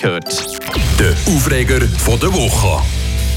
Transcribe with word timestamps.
gehört. 0.00 0.58
Der 0.98 1.14
Aufreger 1.34 1.80
von 1.98 2.18
der 2.20 2.32
Woche. 2.32 2.82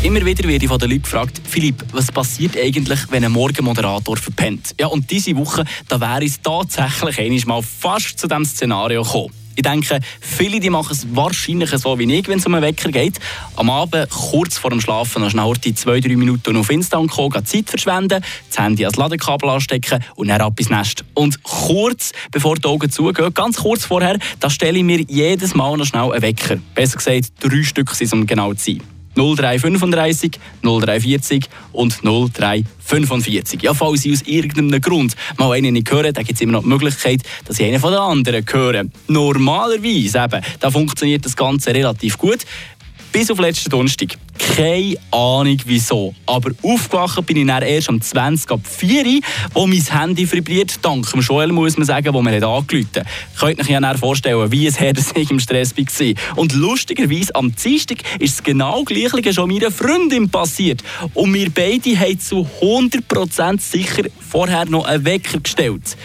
Immer 0.03 0.25
wieder 0.25 0.47
werde 0.47 0.65
ich 0.65 0.69
von 0.69 0.79
den 0.79 0.89
Leuten 0.89 1.03
gefragt, 1.03 1.41
Philipp, 1.47 1.83
was 1.91 2.11
passiert 2.11 2.57
eigentlich, 2.57 2.99
wenn 3.11 3.23
ein 3.23 3.31
Morgenmoderator 3.31 4.17
verpennt? 4.17 4.73
Ja, 4.79 4.87
und 4.87 5.09
diese 5.11 5.35
Woche, 5.35 5.63
da 5.87 5.99
wäre 5.99 6.25
es 6.25 6.41
tatsächlich 6.41 7.19
einmal 7.19 7.61
fast 7.61 8.17
zu 8.17 8.27
diesem 8.27 8.45
Szenario 8.45 9.03
gekommen. 9.03 9.40
Ich 9.55 9.63
denke, 9.63 9.99
viele 10.19 10.59
die 10.59 10.69
machen 10.69 10.91
es 10.91 11.07
wahrscheinlich 11.15 11.69
so 11.71 11.97
wie 11.99 12.11
ich, 12.13 12.27
wenn 12.27 12.39
es 12.39 12.45
um 12.45 12.53
einen 12.53 12.63
Wecker 12.63 12.91
geht. 12.91 13.19
Am 13.55 13.69
Abend, 13.69 14.09
kurz 14.09 14.57
vor 14.57 14.69
dem 14.69 14.81
Schlafen, 14.81 15.21
noch 15.21 15.29
schnell 15.29 15.53
die 15.63 15.73
zwei, 15.73 15.99
drei 15.99 16.15
Minuten 16.15 16.55
auf 16.55 16.69
Insta 16.69 17.01
kommen, 17.07 17.45
Zeit 17.45 17.69
verschwenden, 17.69 18.23
das 18.49 18.59
Handy 18.59 18.85
ans 18.85 18.97
Ladekabel 18.97 19.49
anstecken 19.49 20.03
und 20.15 20.27
dann 20.27 20.41
ab 20.41 20.59
ins 20.59 20.69
Nest. 20.69 21.03
Und 21.13 21.43
kurz 21.43 22.11
bevor 22.31 22.55
die 22.55 22.65
Augen 22.65 22.89
zugehen, 22.89 23.33
ganz 23.33 23.57
kurz 23.57 23.85
vorher, 23.85 24.17
da 24.39 24.49
stelle 24.49 24.77
ich 24.77 24.83
mir 24.83 25.01
jedes 25.01 25.55
Mal 25.55 25.77
noch 25.77 25.85
schnell 25.85 26.11
einen 26.11 26.21
Wecker. 26.21 26.57
Besser 26.75 26.97
gesagt, 26.97 27.33
drei 27.39 27.63
Stück 27.63 27.91
sind 27.91 28.13
um 28.13 28.25
genau 28.25 28.53
zu 28.53 28.73
sein. 28.73 29.00
0335, 29.15 30.39
0340 30.61 31.45
und 31.73 32.03
0345. 32.03 33.61
Ja, 33.61 33.73
falls 33.73 34.01
Sie 34.01 34.11
aus 34.11 34.21
irgendeinem 34.23 34.81
Grund 34.81 35.15
mal 35.37 35.51
einen 35.51 35.73
nicht 35.73 35.91
hören, 35.91 36.13
dann 36.13 36.23
gibt 36.23 36.35
es 36.35 36.41
immer 36.41 36.53
noch 36.53 36.63
die 36.63 36.69
Möglichkeit, 36.69 37.21
dass 37.45 37.57
Sie 37.57 37.65
einen 37.65 37.79
von 37.79 37.91
den 37.91 37.99
anderen 37.99 38.45
hören. 38.51 38.91
Normalerweise 39.07 40.19
eben, 40.19 40.41
da 40.59 40.71
funktioniert 40.71 41.25
das 41.25 41.35
Ganze 41.35 41.73
relativ 41.73 42.17
gut. 42.17 42.45
Bis 43.11 43.29
auf 43.29 43.39
letzten 43.39 43.69
Donnerstag. 43.69 44.17
Keine 44.55 44.95
Ahnung 45.11 45.57
wieso. 45.65 46.13
Aber 46.25 46.51
aufgewacht 46.61 47.25
bin 47.25 47.37
ich 47.37 47.47
dann 47.47 47.63
erst 47.63 47.87
am 47.87 48.01
20 48.01 48.51
ab 48.51 48.59
4 48.63 49.21
wo 49.53 49.65
mein 49.65 49.81
Handy 49.81 50.29
vibriert. 50.29 50.77
Dank 50.81 51.09
dem 51.09 51.21
Joel, 51.21 51.53
muss 51.53 51.77
man 51.77 51.85
sagen, 51.85 52.13
wo 52.13 52.21
man 52.21 52.33
hat 52.35 52.43
angerufen 52.43 52.89
hat. 52.97 53.05
Könnt 53.39 53.61
euch 53.61 53.69
ja 53.69 53.97
vorstellen, 53.97 54.51
wie 54.51 54.67
es 54.67 54.79
her 54.79 54.93
ich 55.15 55.31
im 55.31 55.39
Stress 55.39 55.75
war. 55.77 56.35
Und 56.35 56.53
lustigerweise, 56.53 57.33
am 57.33 57.55
Dienstag 57.55 57.99
ist 58.19 58.33
es 58.33 58.43
genau 58.43 58.83
gleich 58.83 59.33
schon 59.33 59.49
meiner 59.49 59.71
Freundin 59.71 60.29
passiert. 60.29 60.83
Und 61.13 61.33
wir 61.33 61.49
beide 61.49 61.97
haben 61.97 62.19
zu 62.19 62.45
100% 62.61 63.59
sicher 63.61 64.03
vorher 64.19 64.65
noch 64.65 64.85
einen 64.85 65.05
Wecker 65.05 65.39
gestellt 65.39 65.95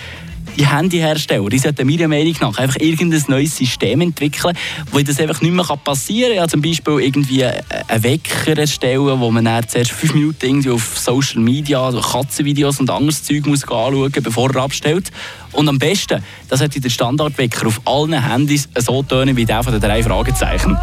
die 0.57 0.67
Handyhersteller, 0.67 1.49
die 1.49 1.59
sollten 1.59 1.87
meiner 1.87 2.09
Meinung 2.09 2.35
nach 2.41 2.59
einfach 2.59 2.81
irgendein 2.81 3.23
neues 3.29 3.57
System 3.57 4.01
entwickeln, 4.01 4.57
wo 4.91 5.01
das 5.01 5.21
einfach 5.21 5.41
nicht 5.41 5.53
mehr 5.53 5.65
passieren 5.65 6.31
kann. 6.31 6.37
Ja, 6.37 6.49
zum 6.49 6.63
Beispiel 6.63 7.01
irgendwie 7.01 7.45
einen 7.45 8.03
Wecker 8.03 8.59
erstellen, 8.59 9.21
wo 9.21 9.31
man 9.31 9.45
dann 9.45 9.69
zuerst 9.69 9.93
fünf 9.93 10.15
Minuten 10.15 10.47
irgendwie 10.47 10.71
auf 10.71 10.99
Social 10.99 11.41
Media, 11.41 11.83
also 11.83 12.01
Katzenvideos 12.01 12.81
und 12.81 12.91
anderes 12.91 13.23
Zeug 13.23 13.47
muss 13.47 13.63
anschauen 13.63 14.13
bevor 14.13 14.55
er 14.55 14.63
abstellt. 14.63 15.11
Und 15.53 15.69
am 15.69 15.79
besten, 15.79 16.23
das 16.49 16.59
sollte 16.59 16.81
der 16.81 16.91
Standardwecker 16.91 17.67
auf 17.67 17.81
allen 17.85 18.13
Handys 18.13 18.69
so 18.77 19.03
tönen 19.03 19.37
wie 19.37 19.45
der 19.45 19.63
von 19.63 19.73
den 19.73 19.81
drei 19.81 20.03
Fragezeichen. 20.03 20.77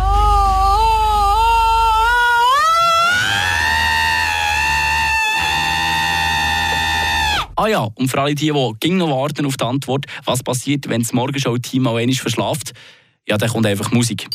Ah 7.63 7.69
ja, 7.69 7.87
und 7.95 8.09
für 8.09 8.19
alle 8.19 8.35
die, 8.35 8.51
die 8.51 8.73
ging 8.81 8.97
noch 8.97 9.09
warten 9.09 9.45
auf 9.45 9.55
die 9.55 9.63
Antwort, 9.63 10.05
was 10.25 10.43
passiert, 10.43 10.89
wenn 10.89 10.99
das 10.99 11.13
Morgenshow-Team 11.13 11.83
mal 11.83 11.95
einmal 11.95 12.13
verschlaft, 12.13 12.73
ja, 13.25 13.37
dann 13.37 13.49
kommt 13.49 13.65
einfach 13.65 13.89
Musik. 13.93 14.27